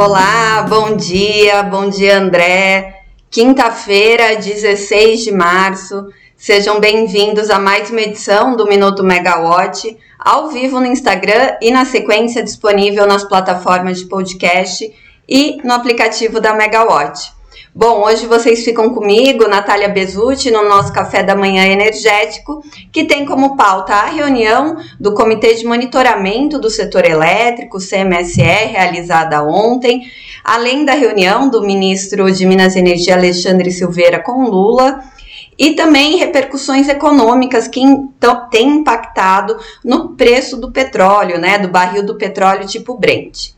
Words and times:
Olá, 0.00 0.64
bom 0.68 0.94
dia, 0.94 1.60
bom 1.64 1.88
dia 1.88 2.20
André. 2.20 3.00
Quinta-feira, 3.28 4.36
16 4.36 5.24
de 5.24 5.32
março. 5.32 6.06
Sejam 6.36 6.78
bem-vindos 6.78 7.50
a 7.50 7.58
mais 7.58 7.90
uma 7.90 8.02
edição 8.02 8.54
do 8.54 8.68
Minuto 8.68 9.02
Megawatt, 9.02 9.98
ao 10.16 10.50
vivo 10.50 10.78
no 10.78 10.86
Instagram 10.86 11.56
e 11.60 11.72
na 11.72 11.84
sequência 11.84 12.44
disponível 12.44 13.08
nas 13.08 13.24
plataformas 13.24 13.98
de 13.98 14.06
podcast 14.06 14.88
e 15.28 15.60
no 15.64 15.72
aplicativo 15.72 16.40
da 16.40 16.54
Megawatt. 16.54 17.32
Bom, 17.74 18.02
hoje 18.02 18.26
vocês 18.26 18.64
ficam 18.64 18.94
comigo, 18.94 19.46
Natália 19.46 19.90
Bezutti, 19.90 20.50
no 20.50 20.66
nosso 20.66 20.92
café 20.92 21.22
da 21.22 21.36
manhã 21.36 21.64
energético, 21.66 22.62
que 22.90 23.04
tem 23.04 23.26
como 23.26 23.56
pauta 23.56 23.92
a 23.94 24.06
reunião 24.06 24.76
do 24.98 25.12
Comitê 25.12 25.54
de 25.54 25.66
Monitoramento 25.66 26.58
do 26.58 26.70
Setor 26.70 27.04
Elétrico, 27.04 27.78
CMSE, 27.78 28.42
realizada 28.42 29.44
ontem, 29.44 30.10
além 30.42 30.84
da 30.84 30.94
reunião 30.94 31.48
do 31.50 31.60
ministro 31.62 32.32
de 32.32 32.46
Minas 32.46 32.74
e 32.74 32.78
Energia, 32.78 33.14
Alexandre 33.14 33.70
Silveira, 33.70 34.18
com 34.18 34.44
Lula 34.44 35.04
e 35.58 35.74
também 35.74 36.16
repercussões 36.16 36.88
econômicas 36.88 37.68
que 37.68 37.82
têm 38.50 38.78
impactado 38.78 39.56
no 39.84 40.16
preço 40.16 40.56
do 40.56 40.72
petróleo, 40.72 41.38
né, 41.38 41.58
do 41.58 41.68
barril 41.68 42.04
do 42.04 42.16
petróleo 42.16 42.66
tipo 42.66 42.96
Brent. 42.96 43.57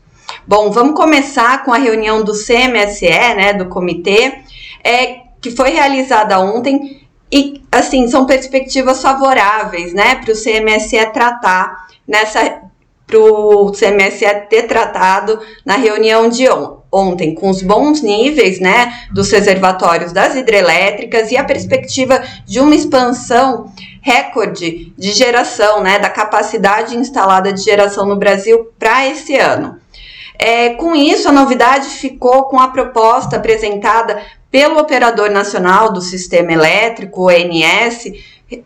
Bom, 0.51 0.69
vamos 0.69 0.95
começar 0.95 1.63
com 1.63 1.71
a 1.71 1.77
reunião 1.77 2.25
do 2.25 2.33
CMSE, 2.33 3.07
né, 3.07 3.53
do 3.53 3.67
comitê, 3.67 4.39
é, 4.83 5.19
que 5.39 5.49
foi 5.49 5.69
realizada 5.69 6.37
ontem 6.41 7.07
e, 7.31 7.63
assim, 7.71 8.05
são 8.09 8.25
perspectivas 8.25 9.01
favoráveis, 9.01 9.93
né, 9.93 10.15
para 10.15 10.33
o 10.33 10.35
CMSE 10.35 11.05
tratar 11.13 11.87
nessa, 12.05 12.63
para 13.07 13.17
o 13.17 13.71
CMSE 13.71 14.25
ter 14.49 14.63
tratado 14.63 15.39
na 15.65 15.77
reunião 15.77 16.27
de 16.27 16.49
on, 16.49 16.81
ontem, 16.91 17.33
com 17.33 17.49
os 17.49 17.61
bons 17.61 18.01
níveis, 18.01 18.59
né, 18.59 19.07
dos 19.13 19.31
reservatórios 19.31 20.11
das 20.11 20.35
hidrelétricas 20.35 21.31
e 21.31 21.37
a 21.37 21.45
perspectiva 21.45 22.21
de 22.45 22.59
uma 22.59 22.75
expansão 22.75 23.71
recorde 24.01 24.91
de 24.97 25.13
geração, 25.13 25.81
né, 25.81 25.97
da 25.97 26.09
capacidade 26.09 26.97
instalada 26.97 27.53
de 27.53 27.61
geração 27.61 28.05
no 28.05 28.17
Brasil 28.17 28.67
para 28.77 29.07
esse 29.07 29.37
ano. 29.37 29.79
É, 30.37 30.71
com 30.75 30.95
isso, 30.95 31.27
a 31.27 31.31
novidade 31.31 31.87
ficou 31.89 32.45
com 32.45 32.59
a 32.59 32.69
proposta 32.69 33.37
apresentada 33.37 34.21
pelo 34.49 34.79
Operador 34.79 35.29
Nacional 35.29 35.93
do 35.93 36.01
Sistema 36.01 36.51
Elétrico, 36.51 37.29
ONS, 37.29 38.05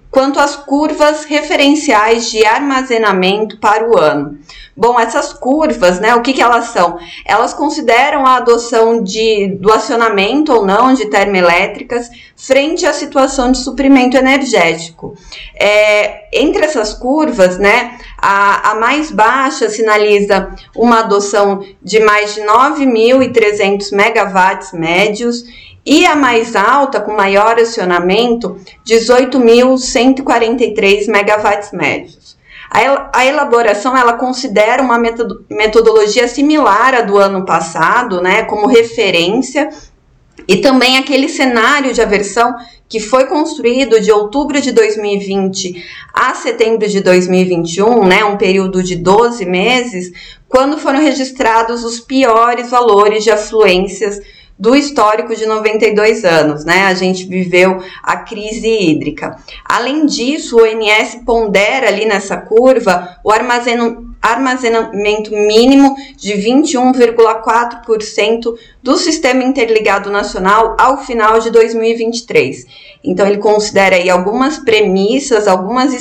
quanto 0.10 0.40
às 0.40 0.56
curvas 0.56 1.26
referenciais 1.26 2.32
de 2.32 2.46
armazenamento 2.46 3.60
para 3.60 3.90
o 3.90 3.98
ano. 3.98 4.38
Bom, 4.78 5.00
essas 5.00 5.32
curvas, 5.32 6.00
né, 6.00 6.16
o 6.16 6.22
que, 6.22 6.34
que 6.34 6.42
elas 6.42 6.66
são? 6.66 6.98
Elas 7.26 7.54
consideram 7.54 8.26
a 8.26 8.36
adoção 8.36 9.02
de, 9.02 9.56
do 9.60 9.72
acionamento 9.72 10.52
ou 10.52 10.66
não 10.66 10.94
de 10.94 11.06
termoelétricas 11.06 12.10
frente 12.36 12.86
à 12.86 12.92
situação 12.92 13.52
de 13.52 13.58
suprimento 13.60 14.18
energético. 14.18 15.16
É, 15.56 16.28
entre 16.38 16.66
essas 16.66 16.94
curvas, 16.94 17.58
né, 17.58 17.98
a, 18.18 18.72
a 18.72 18.76
mais 18.76 19.12
baixa 19.12 19.70
sinaliza 19.70 20.50
uma 20.76 21.00
adoção 21.00 21.64
de 21.82 22.00
mais 22.00 22.36
de 22.36 22.42
9.300 22.42 23.94
megawatts 23.94 24.74
médios 24.74 25.46
e 25.86 26.06
a 26.06 26.16
mais 26.16 26.56
alta, 26.56 27.00
com 27.00 27.14
maior 27.14 27.60
acionamento, 27.60 28.58
18.143 28.88 31.08
megawatts 31.08 31.72
médios. 31.72 32.36
A 33.14 33.26
elaboração 33.26 33.96
ela 33.96 34.14
considera 34.14 34.82
uma 34.82 34.98
metodologia 35.50 36.28
similar 36.28 36.96
à 36.96 37.02
do 37.02 37.18
ano 37.18 37.46
passado, 37.46 38.22
né, 38.22 38.44
como 38.44 38.68
referência, 38.68 39.70
e 40.48 40.58
também 40.58 40.98
aquele 40.98 41.30
cenário 41.30 41.94
de 41.94 42.02
aversão 42.02 42.54
que 42.90 43.00
foi 43.00 43.28
construído 43.28 44.02
de 44.02 44.12
outubro 44.12 44.60
de 44.60 44.72
2020 44.72 45.84
a 46.14 46.36
setembro 46.36 46.88
de 46.88 47.02
2021, 47.02 48.06
né, 48.06 48.24
um 48.26 48.38
período 48.38 48.84
de 48.84 48.96
12 48.96 49.46
meses, 49.46 50.12
quando 50.48 50.78
foram 50.78 51.00
registrados 51.00 51.84
os 51.84 52.00
piores 52.00 52.70
valores 52.70 53.24
de 53.24 53.32
afluências 53.32 54.22
do 54.58 54.74
histórico 54.74 55.36
de 55.36 55.46
92 55.46 56.24
anos, 56.24 56.64
né? 56.64 56.86
A 56.86 56.94
gente 56.94 57.26
viveu 57.26 57.84
a 58.02 58.16
crise 58.18 58.70
hídrica. 58.70 59.36
Além 59.66 60.06
disso, 60.06 60.56
o 60.58 60.64
ONS 60.64 61.24
pondera 61.26 61.90
ali 61.90 62.06
nessa 62.06 62.38
curva 62.38 63.18
o 63.22 63.30
armazenamento 63.32 65.32
mínimo 65.32 65.94
de 66.16 66.32
21,4% 66.34 68.56
do 68.82 68.96
Sistema 68.98 69.44
Interligado 69.44 70.10
Nacional 70.10 70.78
ao 70.80 71.04
final 71.04 71.38
de 71.40 71.52
2023. 71.52 72.66
Então, 73.04 73.28
ele 73.28 73.40
considera 73.40 73.98
aí 73.98 74.10
algumas 74.10 74.58
premissas, 74.58 75.50
algumas 75.50 75.94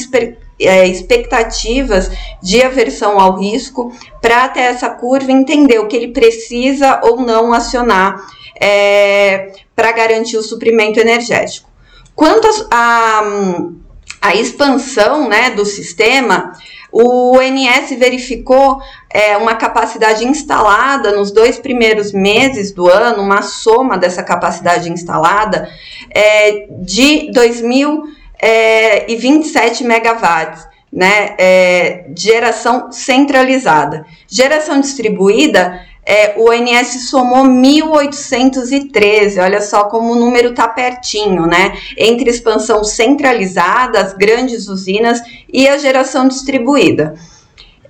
é, 0.60 0.87
expectativas 0.87 2.09
de 2.41 2.62
aversão 2.62 3.19
ao 3.19 3.37
risco 3.37 3.93
para 4.22 4.44
até 4.44 4.60
essa 4.60 4.88
curva 4.88 5.32
entender 5.32 5.81
o 5.81 5.88
que 5.88 5.97
ele 5.97 6.12
precisa 6.12 7.00
ou 7.03 7.20
não 7.20 7.53
acionar 7.53 8.25
é, 8.60 9.53
para 9.75 9.92
garantir 9.92 10.37
o 10.37 10.42
suprimento 10.42 11.00
energético. 11.00 11.69
Quanto 12.15 12.47
à 12.70 14.34
expansão 14.34 15.28
né, 15.28 15.50
do 15.50 15.65
sistema, 15.65 16.53
o 16.94 17.37
ONS 17.37 17.91
verificou 17.98 18.81
é, 19.10 19.37
uma 19.37 19.56
capacidade 19.56 20.25
instalada 20.25 21.10
nos 21.10 21.32
dois 21.32 21.59
primeiros 21.59 22.12
meses 22.12 22.70
do 22.70 22.88
ano, 22.88 23.20
uma 23.20 23.43
soma 23.43 23.98
dessa 23.98 24.22
capacidade 24.22 24.88
instalada 24.88 25.69
é, 26.09 26.69
de 26.70 27.32
2.027 27.34 28.06
é, 28.41 29.84
megawatts. 29.84 30.72
Né, 30.93 31.34
é, 31.38 32.04
geração 32.16 32.93
centralizada. 32.93 34.06
Geração 34.28 34.81
distribuída 34.81 35.81
é, 36.06 36.34
o 36.37 36.50
ONS 36.50 37.09
somou 37.09 37.44
1.813, 37.44 39.42
olha 39.42 39.60
só 39.60 39.84
como 39.84 40.12
o 40.12 40.16
número 40.16 40.50
está 40.50 40.69
pertinho, 40.69 41.47
né? 41.47 41.78
Entre 41.97 42.28
expansão 42.28 42.84
centralizada, 42.84 44.00
as 44.00 44.12
grandes 44.12 44.69
usinas 44.69 45.20
e 45.50 45.66
a 45.66 45.78
geração 45.78 46.28
distribuída. 46.28 47.14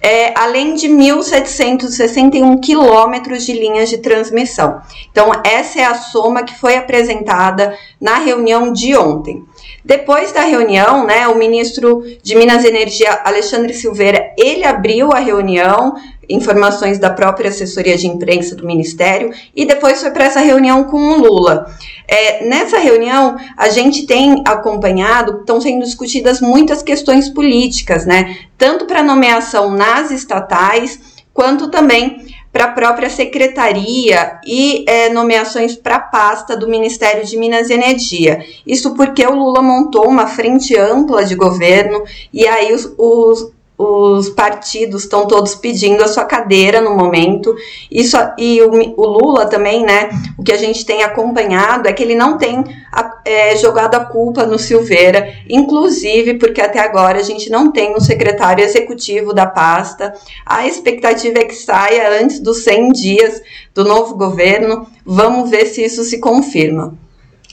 É, 0.01 0.39
além 0.39 0.75
de 0.75 0.87
1.761 0.87 2.61
quilômetros 2.61 3.45
de 3.47 3.55
linhas 3.55 3.89
de 3.89 3.99
transmissão. 3.99 4.83
Então, 5.11 5.33
essa 5.43 5.81
é 5.81 5.85
a 5.85 5.95
soma 5.95 6.43
que 6.43 6.55
foi 6.61 6.77
apresentada 6.77 7.75
na 7.99 8.19
reunião 8.19 8.71
de 8.71 8.95
ontem. 8.95 9.43
Depois 9.83 10.33
da 10.33 10.41
reunião, 10.41 11.07
né, 11.07 11.29
o 11.29 11.37
ministro 11.37 12.03
de 12.23 12.35
Minas 12.35 12.65
e 12.65 12.69
Energia, 12.69 13.21
Alexandre 13.25 13.75
Silveira, 13.75 14.33
ele 14.39 14.65
abriu 14.65 15.11
a 15.13 15.19
reunião, 15.19 15.95
informações 16.29 16.99
da 16.99 17.11
própria 17.11 17.51
assessoria 17.51 17.97
de 17.97 18.07
imprensa 18.07 18.55
do 18.55 18.67
Ministério, 18.67 19.31
e 19.55 19.65
depois 19.65 20.01
foi 20.01 20.11
para 20.11 20.25
essa 20.25 20.41
reunião 20.41 20.85
com 20.85 20.97
o 20.97 21.19
Lula. 21.19 21.67
É, 22.07 22.47
nessa 22.47 22.79
reunião, 22.79 23.37
a 23.57 23.69
gente 23.69 24.07
tem 24.07 24.43
acompanhado, 24.47 25.41
estão 25.41 25.61
sendo 25.61 25.85
discutidas 25.85 26.41
muitas 26.41 26.83
questões 26.83 27.29
políticas, 27.29 28.05
né? 28.05 28.37
Tanto 28.59 28.85
para 28.87 29.03
nomeação 29.03 29.71
nas 29.71 30.11
estatais, 30.11 30.99
quanto 31.33 31.69
também 31.69 32.25
para 32.55 32.67
a 32.67 32.71
própria 32.71 33.11
secretaria 33.11 34.39
e 34.47 34.85
é, 34.89 35.09
nomeações 35.09 35.75
para 35.75 35.97
a 35.97 36.01
pasta 36.01 36.57
do 36.57 36.69
Ministério 36.69 37.27
de 37.27 37.37
Minas 37.37 37.69
e 37.69 37.73
Energia. 37.75 38.45
Isso 38.65 38.95
porque 38.95 39.27
o 39.27 39.35
Lula 39.35 39.61
montou 39.61 40.09
uma 40.09 40.29
frente 40.29 40.77
ampla 40.77 41.25
de 41.25 41.35
governo 41.35 42.05
e 42.33 42.47
aí 42.47 42.73
os, 42.73 42.95
os 42.97 43.51
os 43.77 44.29
partidos 44.31 45.03
estão 45.03 45.27
todos 45.27 45.57
pedindo 45.57 46.03
a 46.05 46.09
sua 46.09 46.25
cadeira 46.25 46.81
no 46.81 46.97
momento. 46.97 47.55
Isso 47.91 48.17
e 48.39 48.63
o, 48.63 48.71
o, 48.97 49.07
Lula 49.07 49.47
também, 49.47 49.85
né? 49.85 50.11
O 50.39 50.45
que 50.45 50.53
a 50.53 50.57
gente 50.57 50.87
tem 50.87 51.03
acompanhado 51.03 51.89
é 51.89 51.93
que 51.93 52.03
ele 52.03 52.15
não 52.15 52.39
tem 52.39 52.65
a, 52.93 53.21
é, 53.25 53.57
jogado 53.57 53.97
a 53.97 54.05
culpa 54.05 54.47
no 54.47 54.59
Silveira, 54.61 55.35
inclusive 55.49 56.35
porque 56.35 56.61
até 56.61 56.79
agora 56.79 57.19
a 57.19 57.23
gente 57.23 57.51
não 57.51 57.73
tem 57.73 57.97
um 57.97 58.01
secretário 58.01 58.65
executivo 58.65 59.35
da 59.35 59.47
pasta. 59.47 60.15
A 60.47 60.67
expectativa 60.67 61.41
é 61.41 61.45
que 61.45 61.57
saia 61.57 62.21
antes 62.23 62.39
dos 62.39 62.63
100 62.63 62.93
dias 62.93 63.43
do 63.75 63.85
novo 63.85 64.15
governo. 64.15 64.87
Vamos 65.05 65.51
ver 65.51 65.67
se 65.67 65.85
isso 65.85 66.05
se 66.05 66.19
confirma. 66.19 66.97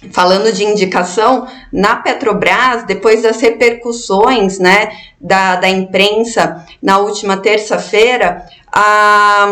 Falando 0.09 0.51
de 0.51 0.63
indicação, 0.63 1.47
na 1.71 1.95
Petrobras, 1.95 2.85
depois 2.85 3.21
das 3.21 3.39
repercussões 3.39 4.57
né, 4.57 4.91
da, 5.19 5.57
da 5.57 5.69
imprensa 5.69 6.65
na 6.81 6.97
última 6.97 7.37
terça-feira, 7.37 8.43
a, 8.71 9.47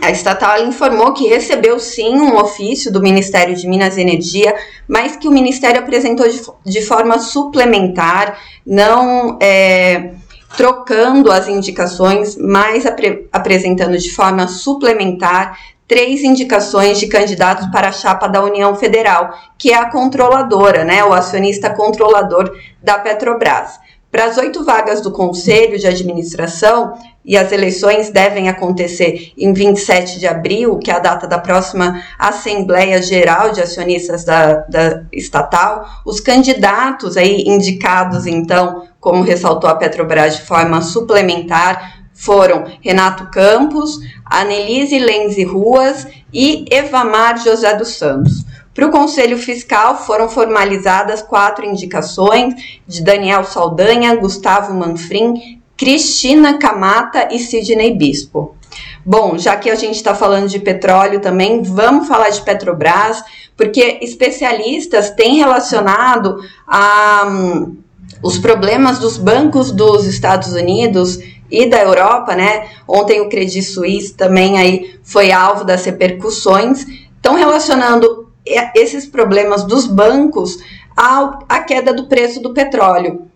a 0.00 0.10
estatal 0.10 0.64
informou 0.64 1.12
que 1.12 1.26
recebeu 1.26 1.78
sim 1.80 2.14
um 2.20 2.36
ofício 2.36 2.92
do 2.92 3.02
Ministério 3.02 3.56
de 3.56 3.66
Minas 3.66 3.96
e 3.96 4.00
Energia, 4.00 4.54
mas 4.86 5.16
que 5.16 5.26
o 5.26 5.32
Ministério 5.32 5.80
apresentou 5.80 6.28
de, 6.28 6.40
de 6.64 6.82
forma 6.82 7.18
suplementar, 7.18 8.38
não 8.64 9.38
é, 9.42 10.12
trocando 10.56 11.32
as 11.32 11.48
indicações, 11.48 12.36
mas 12.36 12.86
apre, 12.86 13.28
apresentando 13.32 13.98
de 13.98 14.10
forma 14.12 14.46
suplementar 14.46 15.58
três 15.88 16.22
indicações 16.22 17.00
de 17.00 17.08
candidatos 17.08 17.66
para 17.68 17.88
a 17.88 17.92
chapa 17.92 18.28
da 18.28 18.44
União 18.44 18.76
Federal, 18.76 19.32
que 19.56 19.72
é 19.72 19.76
a 19.76 19.90
controladora, 19.90 20.84
né, 20.84 21.02
o 21.02 21.12
acionista 21.14 21.70
controlador 21.70 22.54
da 22.82 22.98
Petrobras. 22.98 23.80
Para 24.10 24.26
as 24.26 24.36
oito 24.38 24.64
vagas 24.64 25.00
do 25.00 25.10
Conselho 25.10 25.78
de 25.78 25.86
Administração, 25.86 26.94
e 27.28 27.36
as 27.36 27.52
eleições 27.52 28.08
devem 28.08 28.48
acontecer 28.48 29.34
em 29.36 29.52
27 29.52 30.18
de 30.18 30.26
abril, 30.26 30.78
que 30.78 30.90
é 30.90 30.94
a 30.94 30.98
data 30.98 31.26
da 31.26 31.38
próxima 31.38 32.02
Assembleia 32.18 33.02
Geral 33.02 33.52
de 33.52 33.60
Acionistas 33.60 34.24
da, 34.24 34.60
da 34.60 35.02
estatal, 35.12 35.86
os 36.06 36.20
candidatos 36.20 37.18
aí 37.18 37.42
indicados, 37.46 38.26
então, 38.26 38.88
como 38.98 39.22
ressaltou 39.22 39.68
a 39.68 39.74
Petrobras 39.74 40.38
de 40.38 40.42
forma 40.46 40.80
suplementar, 40.80 41.97
foram 42.18 42.64
Renato 42.80 43.30
Campos, 43.30 43.98
Anelise 44.26 44.98
Lenze 44.98 45.44
Ruas 45.44 46.06
e 46.32 46.64
Evamar 46.70 47.38
José 47.42 47.74
dos 47.76 47.96
Santos. 47.96 48.44
Para 48.74 48.86
o 48.86 48.90
Conselho 48.90 49.38
Fiscal 49.38 50.04
foram 50.04 50.28
formalizadas 50.28 51.22
quatro 51.22 51.64
indicações 51.64 52.54
de 52.86 53.02
Daniel 53.02 53.44
Saldanha, 53.44 54.16
Gustavo 54.16 54.74
Manfrim, 54.74 55.60
Cristina 55.76 56.58
Camata 56.58 57.28
e 57.30 57.38
Sidney 57.38 57.96
Bispo. 57.96 58.56
Bom, 59.04 59.38
já 59.38 59.56
que 59.56 59.70
a 59.70 59.74
gente 59.74 59.94
está 59.94 60.14
falando 60.14 60.48
de 60.48 60.58
petróleo 60.58 61.20
também, 61.20 61.62
vamos 61.62 62.06
falar 62.06 62.30
de 62.30 62.42
Petrobras, 62.42 63.22
porque 63.56 63.98
especialistas 64.02 65.10
têm 65.10 65.36
relacionado 65.36 66.36
a, 66.66 67.26
um, 67.26 67.76
os 68.22 68.38
problemas 68.38 68.98
dos 68.98 69.16
bancos 69.16 69.72
dos 69.72 70.04
Estados 70.04 70.52
Unidos 70.52 71.18
e 71.50 71.66
da 71.66 71.82
Europa, 71.82 72.34
né? 72.34 72.68
Ontem 72.86 73.20
o 73.20 73.28
Credit 73.28 73.62
Suisse 73.62 74.14
também 74.14 74.58
aí 74.58 74.98
foi 75.02 75.32
alvo 75.32 75.64
das 75.64 75.84
repercussões, 75.84 76.86
estão 77.16 77.34
relacionando 77.34 78.28
esses 78.74 79.06
problemas 79.06 79.64
dos 79.64 79.86
bancos 79.86 80.58
à 80.96 81.60
queda 81.60 81.92
do 81.92 82.06
preço 82.06 82.40
do 82.40 82.52
petróleo. 82.52 83.26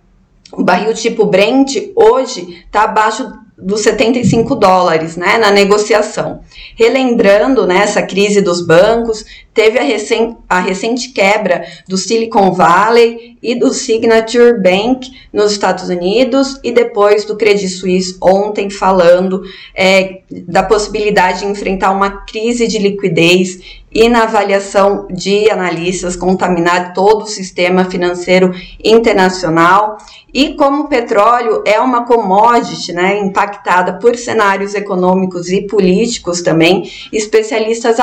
O 0.53 0.63
barril 0.63 0.93
tipo 0.95 1.25
Brent 1.25 1.77
hoje 1.95 2.63
está 2.67 2.83
abaixo 2.83 3.33
dos 3.63 3.83
75 3.83 4.57
dólares 4.57 5.17
né, 5.17 5.39
na 5.39 5.51
negociação. 5.51 6.41
Relembrando 6.77 7.67
né, 7.67 7.79
essa 7.79 8.03
crise 8.03 8.41
dos 8.41 8.61
bancos, 8.61 9.25
teve 9.55 9.79
a, 9.79 9.83
recen 9.83 10.37
a 10.49 10.61
recente 10.61 11.11
quebra 11.11 11.65
do 11.89 11.97
Silicon 11.97 12.53
Valley 12.53 13.37
e 13.43 13.55
do 13.55 13.73
Signature 13.73 14.61
Bank 14.61 15.11
nos 15.33 15.53
Estados 15.53 15.89
Unidos 15.89 16.59
e 16.65 16.73
depois 16.73 17.25
do 17.25 17.37
Credit 17.37 17.69
Suisse 17.69 18.17
ontem 18.21 18.71
falando 18.71 19.43
é, 19.75 20.21
da 20.31 20.63
possibilidade 20.63 21.41
de 21.41 21.47
enfrentar 21.47 21.91
uma 21.91 22.25
crise 22.25 22.67
de 22.67 22.79
liquidez 22.79 23.83
e 23.95 24.09
na 24.09 24.23
avaliação 24.23 25.07
de 25.11 25.51
analistas 25.51 26.17
contaminar 26.17 26.95
todo 26.95 27.25
o 27.25 27.27
sistema 27.27 27.85
financeiro 27.85 28.53
internacional 28.83 29.99
e 30.33 30.55
como 30.55 30.85
o 30.85 30.89
petróleo 30.89 31.63
é 31.67 31.79
uma 31.81 32.07
commodity, 32.07 32.93
né, 32.93 33.19
impactada 33.19 33.99
por 33.99 34.17
cenários 34.17 34.75
econômicos 34.75 35.51
e 35.51 35.67
políticos 35.67 36.41
também, 36.41 36.91
especialistas 37.13 37.99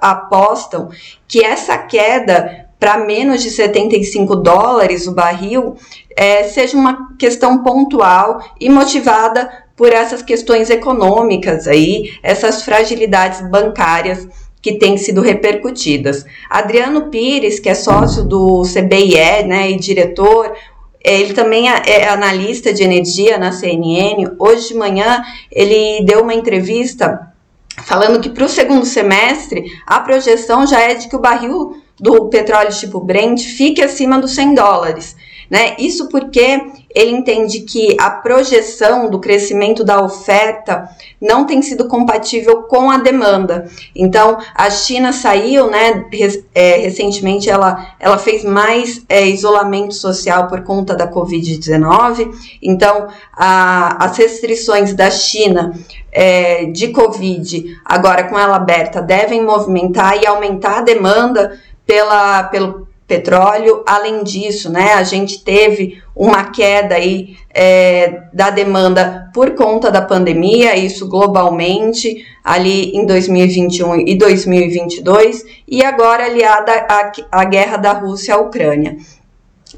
apostam 0.00 0.88
que 1.26 1.44
essa 1.44 1.76
queda 1.78 2.64
para 2.78 2.98
menos 2.98 3.42
de 3.42 3.50
75 3.50 4.36
dólares 4.36 5.06
o 5.06 5.12
barril 5.12 5.74
é, 6.16 6.44
seja 6.44 6.76
uma 6.76 7.16
questão 7.18 7.62
pontual 7.62 8.40
e 8.60 8.68
motivada 8.68 9.50
por 9.76 9.92
essas 9.92 10.22
questões 10.22 10.70
econômicas 10.70 11.66
aí, 11.66 12.10
essas 12.22 12.62
fragilidades 12.62 13.40
bancárias 13.50 14.28
que 14.62 14.78
têm 14.78 14.96
sido 14.96 15.20
repercutidas. 15.20 16.24
Adriano 16.48 17.10
Pires, 17.10 17.58
que 17.58 17.68
é 17.68 17.74
sócio 17.74 18.24
do 18.24 18.62
CBIE 18.62 19.44
né, 19.46 19.70
e 19.70 19.78
diretor, 19.78 20.54
ele 21.04 21.34
também 21.34 21.70
é, 21.70 21.82
é 21.86 22.08
analista 22.08 22.72
de 22.72 22.82
energia 22.82 23.36
na 23.36 23.52
CNN. 23.52 24.34
Hoje 24.38 24.68
de 24.68 24.74
manhã 24.74 25.22
ele 25.52 26.02
deu 26.04 26.22
uma 26.22 26.34
entrevista 26.34 27.30
falando 27.84 28.20
que 28.20 28.30
para 28.30 28.46
o 28.46 28.48
segundo 28.48 28.86
semestre 28.86 29.64
a 29.86 30.00
projeção 30.00 30.66
já 30.66 30.80
é 30.80 30.94
de 30.94 31.08
que 31.08 31.16
o 31.16 31.20
barril 31.20 31.76
do 32.00 32.28
petróleo 32.28 32.70
tipo 32.70 33.00
Brent 33.00 33.42
fique 33.42 33.82
acima 33.82 34.18
dos 34.18 34.34
100 34.34 34.54
dólares. 34.54 35.14
Né? 35.54 35.76
Isso 35.78 36.08
porque 36.08 36.60
ele 36.92 37.12
entende 37.12 37.60
que 37.60 37.96
a 38.00 38.10
projeção 38.10 39.08
do 39.08 39.20
crescimento 39.20 39.84
da 39.84 40.02
oferta 40.02 40.88
não 41.20 41.46
tem 41.46 41.62
sido 41.62 41.86
compatível 41.86 42.62
com 42.62 42.90
a 42.90 42.96
demanda. 42.96 43.70
Então, 43.94 44.36
a 44.52 44.68
China 44.68 45.12
saiu, 45.12 45.70
né, 45.70 46.06
é, 46.52 46.78
recentemente 46.78 47.48
ela, 47.48 47.94
ela 48.00 48.18
fez 48.18 48.42
mais 48.42 49.04
é, 49.08 49.28
isolamento 49.28 49.94
social 49.94 50.48
por 50.48 50.64
conta 50.64 50.96
da 50.96 51.08
Covid-19. 51.08 52.34
Então, 52.60 53.06
a, 53.32 54.06
as 54.06 54.16
restrições 54.16 54.92
da 54.92 55.08
China 55.08 55.72
é, 56.10 56.64
de 56.64 56.88
Covid, 56.88 57.78
agora 57.84 58.24
com 58.24 58.36
ela 58.36 58.56
aberta, 58.56 59.00
devem 59.00 59.40
movimentar 59.40 60.20
e 60.20 60.26
aumentar 60.26 60.78
a 60.78 60.82
demanda 60.82 61.56
pela, 61.86 62.42
pelo 62.42 62.88
petróleo. 63.06 63.82
Além 63.86 64.22
disso, 64.22 64.70
né, 64.70 64.94
a 64.94 65.02
gente 65.02 65.42
teve 65.44 66.02
uma 66.14 66.44
queda 66.44 66.94
aí 66.94 67.36
é, 67.52 68.22
da 68.32 68.50
demanda 68.50 69.30
por 69.34 69.54
conta 69.54 69.90
da 69.90 70.00
pandemia, 70.00 70.76
isso 70.76 71.08
globalmente, 71.08 72.24
ali 72.42 72.92
em 72.96 73.04
2021 73.04 74.06
e 74.06 74.14
2022, 74.16 75.44
e 75.66 75.84
agora 75.84 76.26
aliada 76.26 76.72
à, 76.88 77.12
à 77.32 77.44
guerra 77.44 77.76
da 77.76 77.92
Rússia 77.92 78.34
à 78.34 78.38
Ucrânia. 78.38 78.96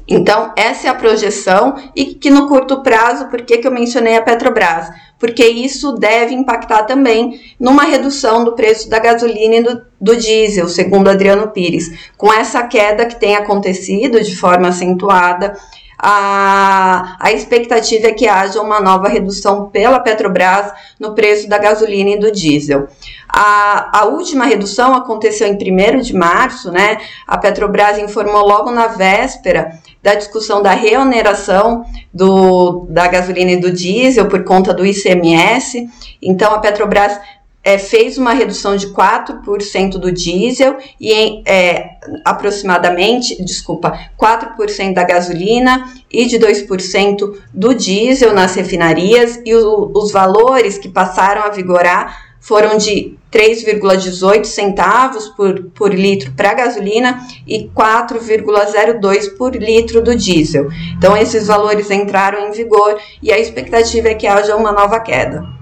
Então, 0.07 0.53
essa 0.55 0.87
é 0.87 0.89
a 0.89 0.95
projeção 0.95 1.75
e 1.95 2.05
que 2.05 2.29
no 2.29 2.47
curto 2.47 2.81
prazo, 2.81 3.27
por 3.27 3.41
que, 3.41 3.57
que 3.57 3.67
eu 3.67 3.71
mencionei 3.71 4.15
a 4.15 4.21
Petrobras? 4.21 4.89
Porque 5.19 5.45
isso 5.45 5.93
deve 5.93 6.33
impactar 6.33 6.83
também 6.83 7.41
numa 7.59 7.83
redução 7.83 8.43
do 8.43 8.53
preço 8.53 8.89
da 8.89 8.99
gasolina 8.99 9.55
e 9.55 9.63
do, 9.63 9.81
do 9.99 10.15
diesel, 10.15 10.69
segundo 10.69 11.09
Adriano 11.09 11.49
Pires. 11.49 12.09
Com 12.15 12.31
essa 12.31 12.63
queda 12.63 13.05
que 13.05 13.19
tem 13.19 13.35
acontecido 13.35 14.23
de 14.23 14.35
forma 14.35 14.69
acentuada, 14.69 15.57
a, 15.97 17.17
a 17.19 17.31
expectativa 17.31 18.07
é 18.07 18.13
que 18.13 18.27
haja 18.27 18.61
uma 18.61 18.79
nova 18.79 19.07
redução 19.07 19.69
pela 19.69 19.99
Petrobras 19.99 20.71
no 20.99 21.15
preço 21.15 21.49
da 21.49 21.57
gasolina 21.57 22.11
e 22.11 22.19
do 22.19 22.31
diesel. 22.31 22.87
A, 23.27 24.01
a 24.01 24.05
última 24.05 24.45
redução 24.45 24.93
aconteceu 24.93 25.47
em 25.47 25.53
1 25.53 26.01
de 26.01 26.13
março, 26.13 26.71
né? 26.71 26.97
A 27.25 27.37
Petrobras 27.37 27.97
informou 27.97 28.47
logo 28.47 28.71
na 28.71 28.87
véspera 28.87 29.79
da 30.01 30.13
discussão 30.13 30.61
da 30.61 30.71
reoneração 30.71 31.83
do, 32.13 32.85
da 32.89 33.07
gasolina 33.07 33.51
e 33.51 33.59
do 33.59 33.71
diesel 33.71 34.27
por 34.27 34.43
conta 34.43 34.73
do 34.73 34.85
ICMS. 34.85 35.89
Então, 36.21 36.53
a 36.53 36.59
Petrobras 36.59 37.19
é, 37.67 37.77
fez 37.77 38.17
uma 38.17 38.31
redução 38.31 38.77
de 38.77 38.87
4% 38.93 39.97
do 39.97 40.09
diesel 40.09 40.77
e 41.01 41.43
é, 41.45 41.97
aproximadamente, 42.23 43.43
desculpa, 43.43 43.91
4% 44.17 44.93
da 44.93 45.03
gasolina 45.03 45.91
e 46.09 46.25
de 46.27 46.39
2% 46.39 47.35
do 47.53 47.73
diesel 47.73 48.33
nas 48.33 48.55
refinarias 48.55 49.41
e 49.45 49.53
o, 49.53 49.91
os 49.93 50.13
valores 50.13 50.77
que 50.77 50.87
passaram 50.87 51.41
a 51.43 51.49
vigorar 51.49 52.37
foram 52.39 52.77
de 52.77 53.17
3,18 53.33 54.45
centavos 54.45 55.27
por, 55.27 55.63
por 55.71 55.93
litro 55.93 56.31
para 56.37 56.53
gasolina 56.53 57.19
e 57.45 57.69
4,02 57.75 59.35
por 59.37 59.53
litro 59.53 60.01
do 60.01 60.15
diesel. 60.15 60.69
Então, 60.97 61.17
esses 61.17 61.47
valores 61.47 61.91
entraram 61.91 62.47
em 62.47 62.51
vigor 62.51 62.97
e 63.21 63.29
a 63.29 63.37
expectativa 63.37 64.07
é 64.07 64.15
que 64.15 64.25
haja 64.25 64.55
uma 64.55 64.71
nova 64.71 65.01
queda. 65.01 65.56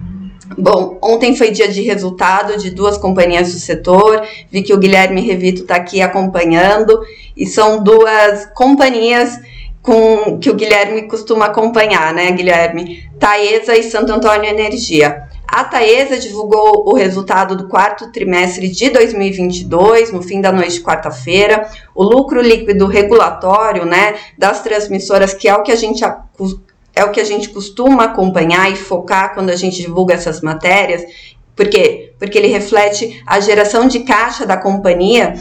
Bom, 0.57 0.97
ontem 1.01 1.35
foi 1.35 1.51
dia 1.51 1.67
de 1.67 1.81
resultado 1.81 2.57
de 2.57 2.69
duas 2.69 2.97
companhias 2.97 3.51
do 3.51 3.59
setor. 3.59 4.21
Vi 4.51 4.61
que 4.61 4.73
o 4.73 4.77
Guilherme 4.77 5.21
Revito 5.21 5.63
está 5.63 5.75
aqui 5.75 6.01
acompanhando 6.01 6.99
e 7.35 7.45
são 7.47 7.83
duas 7.83 8.45
companhias 8.53 9.39
com 9.81 10.39
que 10.39 10.49
o 10.49 10.55
Guilherme 10.55 11.03
costuma 11.03 11.45
acompanhar, 11.45 12.13
né, 12.13 12.31
Guilherme? 12.31 13.07
Taesa 13.19 13.75
e 13.75 13.83
Santo 13.83 14.11
Antônio 14.11 14.49
Energia. 14.49 15.23
A 15.47 15.63
Taesa 15.63 16.17
divulgou 16.17 16.83
o 16.87 16.95
resultado 16.95 17.55
do 17.55 17.67
quarto 17.67 18.11
trimestre 18.11 18.67
de 18.67 18.89
2022, 18.89 20.11
no 20.11 20.23
fim 20.23 20.41
da 20.41 20.51
noite 20.51 20.73
de 20.73 20.81
quarta-feira. 20.81 21.69
O 21.93 22.03
lucro 22.03 22.41
líquido 22.41 22.87
regulatório, 22.87 23.85
né, 23.85 24.15
das 24.37 24.63
transmissoras, 24.63 25.33
que 25.33 25.47
é 25.47 25.55
o 25.55 25.61
que 25.61 25.71
a 25.71 25.75
gente 25.75 26.03
é 26.95 27.03
o 27.03 27.11
que 27.11 27.19
a 27.19 27.25
gente 27.25 27.49
costuma 27.49 28.05
acompanhar 28.05 28.71
e 28.71 28.75
focar 28.75 29.33
quando 29.33 29.49
a 29.49 29.55
gente 29.55 29.81
divulga 29.81 30.13
essas 30.13 30.41
matérias. 30.41 31.03
Por 31.55 31.69
quê? 31.69 32.13
Porque 32.17 32.37
ele 32.37 32.47
reflete 32.47 33.21
a 33.25 33.39
geração 33.39 33.87
de 33.87 34.01
caixa 34.01 34.45
da 34.45 34.57
companhia 34.57 35.35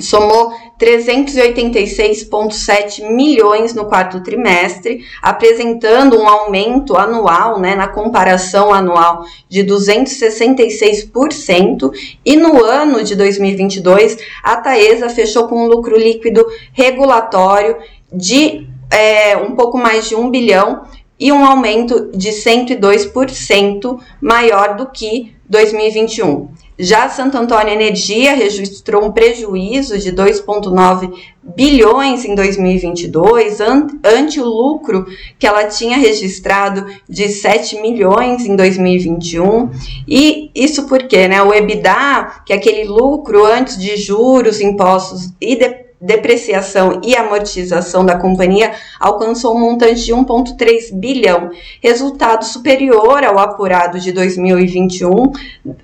somou 0.00 0.52
386,7 0.78 3.10
milhões 3.10 3.74
no 3.74 3.86
quarto 3.86 4.22
trimestre, 4.22 5.02
apresentando 5.22 6.18
um 6.18 6.28
aumento 6.28 6.94
anual, 6.96 7.58
né, 7.58 7.74
na 7.74 7.88
comparação 7.88 8.74
anual, 8.74 9.24
de 9.48 9.64
266%, 9.64 11.90
e 12.24 12.36
no 12.36 12.62
ano 12.62 13.02
de 13.02 13.16
2022, 13.16 14.18
a 14.42 14.56
Taesa 14.56 15.08
fechou 15.08 15.48
com 15.48 15.64
um 15.64 15.66
lucro 15.66 15.96
líquido 15.96 16.46
regulatório 16.72 17.78
de 18.12 18.68
é, 18.90 19.36
um 19.36 19.54
pouco 19.54 19.78
mais 19.78 20.08
de 20.08 20.14
1 20.14 20.30
bilhão 20.30 20.84
e 21.18 21.32
um 21.32 21.44
aumento 21.44 22.10
de 22.12 22.30
102% 22.30 23.98
maior 24.20 24.76
do 24.76 24.86
que 24.86 25.34
2021. 25.48 26.48
Já 26.78 27.08
Santo 27.08 27.38
Antônio 27.38 27.72
Energia 27.72 28.34
registrou 28.34 29.02
um 29.02 29.12
prejuízo 29.12 29.98
de 29.98 30.12
2,9 30.12 31.10
bilhões 31.42 32.26
em 32.26 32.34
2022, 32.34 33.60
ante 34.04 34.38
o 34.40 34.44
lucro 34.44 35.06
que 35.38 35.46
ela 35.46 35.64
tinha 35.64 35.96
registrado 35.96 36.86
de 37.08 37.30
7 37.30 37.80
milhões 37.80 38.44
em 38.44 38.54
2021. 38.54 39.70
E 40.06 40.50
isso 40.54 40.86
porque 40.86 41.26
né, 41.26 41.42
o 41.42 41.54
EBITDA, 41.54 42.42
que 42.44 42.52
é 42.52 42.56
aquele 42.56 42.84
lucro 42.84 43.46
antes 43.46 43.78
de 43.78 43.96
juros, 43.96 44.60
impostos 44.60 45.30
e 45.40 45.56
de 45.56 45.85
depreciação 46.06 47.00
e 47.02 47.16
amortização 47.16 48.06
da 48.06 48.16
companhia 48.16 48.72
alcançou 48.98 49.56
um 49.56 49.60
montante 49.60 50.04
de 50.04 50.14
1,3 50.14 50.94
bilhão, 50.94 51.50
resultado 51.82 52.44
superior 52.44 53.24
ao 53.24 53.38
apurado 53.38 53.98
de 53.98 54.12
2021, 54.12 55.32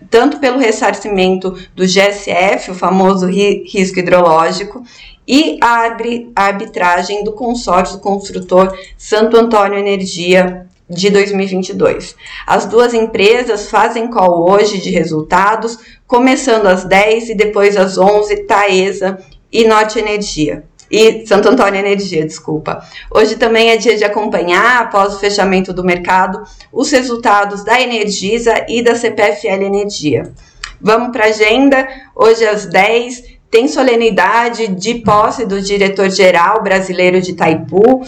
tanto 0.08 0.38
pelo 0.38 0.58
ressarcimento 0.58 1.50
do 1.74 1.84
GSF, 1.84 2.70
o 2.70 2.74
famoso 2.74 3.26
risco 3.26 3.98
hidrológico, 3.98 4.82
e 5.26 5.58
a 5.60 5.88
arbitragem 6.34 7.22
do 7.22 7.32
consórcio 7.32 7.98
construtor 8.00 8.76
Santo 8.96 9.36
Antônio 9.36 9.78
Energia 9.78 10.66
de 10.88 11.10
2022. 11.10 12.14
As 12.46 12.66
duas 12.66 12.92
empresas 12.92 13.70
fazem 13.70 14.08
call 14.08 14.50
hoje 14.50 14.80
de 14.80 14.90
resultados, 14.90 15.78
começando 16.06 16.66
às 16.66 16.84
10 16.84 17.30
e 17.30 17.34
depois 17.34 17.76
às 17.76 17.96
11, 17.96 18.44
Taesa 18.44 19.18
e 19.52 19.64
Norte 19.64 19.98
Energia. 19.98 20.64
E 20.90 21.26
Santo 21.26 21.48
Antônio 21.48 21.80
Energia, 21.80 22.26
desculpa. 22.26 22.84
Hoje 23.10 23.36
também 23.36 23.70
é 23.70 23.76
dia 23.76 23.96
de 23.96 24.04
acompanhar, 24.04 24.82
após 24.82 25.14
o 25.14 25.18
fechamento 25.18 25.72
do 25.72 25.82
mercado, 25.82 26.42
os 26.72 26.90
resultados 26.90 27.64
da 27.64 27.80
Energisa 27.80 28.66
e 28.68 28.82
da 28.82 28.94
CPFL 28.94 29.62
Energia. 29.64 30.32
Vamos 30.80 31.10
para 31.12 31.24
a 31.24 31.28
agenda. 31.28 31.88
Hoje 32.14 32.44
às 32.44 32.66
10 32.66 33.32
tem 33.50 33.68
solenidade 33.68 34.68
de 34.68 34.96
posse 34.96 35.46
do 35.46 35.60
diretor-geral 35.60 36.62
brasileiro 36.62 37.20
de 37.20 37.32
Itaipu, 37.32 38.02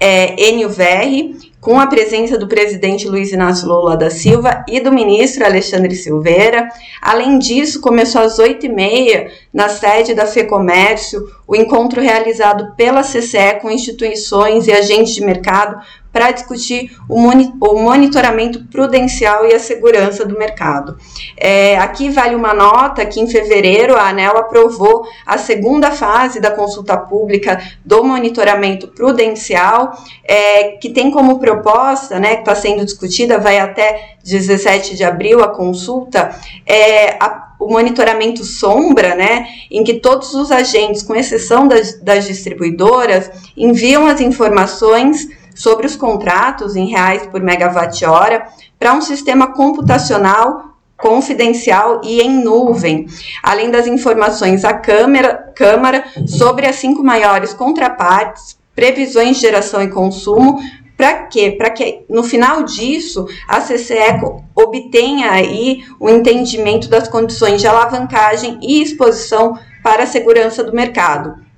é, 0.00 0.34
Verri, 0.68 1.49
com 1.60 1.78
a 1.78 1.86
presença 1.86 2.38
do 2.38 2.48
presidente 2.48 3.06
Luiz 3.06 3.32
Inácio 3.32 3.68
Lula 3.68 3.96
da 3.96 4.08
Silva 4.08 4.64
e 4.66 4.80
do 4.80 4.90
ministro 4.90 5.44
Alexandre 5.44 5.94
Silveira. 5.94 6.68
Além 7.02 7.38
disso, 7.38 7.80
começou 7.80 8.22
às 8.22 8.38
8h30, 8.38 9.30
na 9.52 9.68
sede 9.68 10.14
da 10.14 10.26
FEComércio, 10.26 11.28
o 11.46 11.54
encontro 11.54 12.00
realizado 12.00 12.74
pela 12.76 13.02
CCE 13.02 13.60
com 13.60 13.70
instituições 13.70 14.66
e 14.66 14.72
agentes 14.72 15.14
de 15.14 15.20
mercado 15.20 15.78
para 16.12 16.32
discutir 16.32 16.96
o, 17.08 17.18
monitoramento 17.18 18.64
prudencial 18.64 19.46
e 19.46 19.54
a 19.54 19.60
segurança 19.60 20.24
do 20.24 20.36
mercado. 20.36 20.96
É, 21.36 21.76
aqui 21.78 22.10
vale 22.10 22.34
uma 22.34 22.52
nota 22.52 23.06
que 23.06 23.20
em 23.20 23.28
fevereiro 23.28 23.96
a 23.96 24.08
ANEL 24.08 24.36
aprovou 24.36 25.04
a 25.24 25.38
segunda 25.38 25.92
fase 25.92 26.40
da 26.40 26.50
consulta 26.50 26.96
pública 26.96 27.60
do 27.84 28.02
monitoramento 28.02 28.88
prudencial, 28.88 29.92
é, 30.24 30.72
que 30.80 30.90
tem 30.90 31.10
como 31.10 31.38
proposta, 31.38 32.18
né, 32.18 32.36
que 32.36 32.40
está 32.40 32.54
sendo 32.54 32.84
discutida, 32.84 33.38
vai 33.38 33.58
até 33.58 34.16
17 34.24 34.96
de 34.96 35.04
abril 35.04 35.42
a 35.42 35.48
consulta, 35.48 36.34
é, 36.66 37.16
a, 37.22 37.50
o 37.60 37.68
monitoramento 37.68 38.42
sombra, 38.42 39.14
né, 39.14 39.46
em 39.70 39.84
que 39.84 39.94
todos 39.94 40.34
os 40.34 40.50
agentes, 40.50 41.02
com 41.02 41.14
exceção 41.14 41.68
das, 41.68 42.00
das 42.00 42.26
distribuidoras, 42.26 43.30
enviam 43.56 44.06
as 44.06 44.20
informações 44.20 45.28
sobre 45.60 45.86
os 45.86 45.94
contratos 45.94 46.74
em 46.74 46.86
reais 46.86 47.26
por 47.26 47.42
megawatt-hora 47.42 48.46
para 48.78 48.94
um 48.94 49.02
sistema 49.02 49.52
computacional 49.52 50.70
confidencial 50.96 52.00
e 52.02 52.20
em 52.20 52.42
nuvem, 52.42 53.06
além 53.42 53.70
das 53.70 53.86
informações 53.86 54.64
à 54.64 54.72
Câmara, 54.72 55.52
Câmara 55.54 56.04
sobre 56.26 56.66
as 56.66 56.76
cinco 56.76 57.02
maiores 57.02 57.52
contrapartes, 57.52 58.58
previsões 58.74 59.36
de 59.36 59.42
geração 59.42 59.82
e 59.82 59.88
consumo, 59.88 60.58
para 60.96 61.24
quê? 61.24 61.54
Para 61.56 61.70
que 61.70 62.04
no 62.08 62.22
final 62.22 62.62
disso 62.62 63.26
a 63.48 63.60
CCE 63.60 64.20
obtenha 64.54 65.30
aí 65.30 65.82
o 65.98 66.08
entendimento 66.08 66.88
das 66.88 67.08
condições 67.08 67.60
de 67.60 67.66
alavancagem 67.66 68.58
e 68.62 68.82
exposição 68.82 69.58
para 69.82 70.04
a 70.04 70.06
segurança 70.06 70.62
do 70.62 70.74
mercado. 70.74 71.49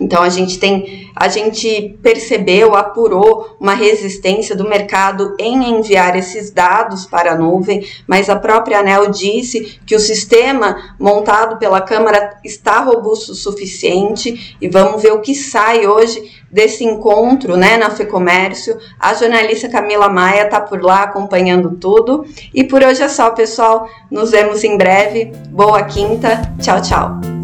Então 0.00 0.22
a 0.22 0.28
gente 0.28 0.58
tem, 0.58 1.10
a 1.14 1.28
gente 1.28 1.98
percebeu, 2.02 2.74
apurou 2.74 3.56
uma 3.58 3.74
resistência 3.74 4.54
do 4.54 4.68
mercado 4.68 5.34
em 5.38 5.70
enviar 5.70 6.16
esses 6.16 6.50
dados 6.50 7.06
para 7.06 7.32
a 7.32 7.36
nuvem, 7.36 7.86
mas 8.06 8.28
a 8.28 8.36
própria 8.36 8.80
ANEL 8.80 9.10
disse 9.10 9.78
que 9.86 9.94
o 9.94 10.00
sistema 10.00 10.94
montado 10.98 11.58
pela 11.58 11.80
Câmara 11.80 12.38
está 12.44 12.80
robusto 12.80 13.32
o 13.32 13.34
suficiente 13.34 14.56
e 14.60 14.68
vamos 14.68 15.02
ver 15.02 15.12
o 15.12 15.20
que 15.20 15.34
sai 15.34 15.86
hoje 15.86 16.36
desse 16.50 16.84
encontro, 16.84 17.56
né, 17.56 17.76
na 17.76 17.90
FEComércio. 17.90 18.78
A 18.98 19.14
jornalista 19.14 19.68
Camila 19.68 20.08
Maia 20.08 20.44
está 20.44 20.60
por 20.60 20.82
lá 20.82 21.02
acompanhando 21.02 21.72
tudo. 21.72 22.24
E 22.54 22.64
por 22.64 22.82
hoje 22.82 23.02
é 23.02 23.08
só, 23.08 23.30
pessoal. 23.30 23.88
Nos 24.10 24.30
vemos 24.30 24.64
em 24.64 24.76
breve. 24.76 25.32
Boa 25.50 25.82
quinta. 25.82 26.40
Tchau, 26.60 26.80
tchau. 26.80 27.35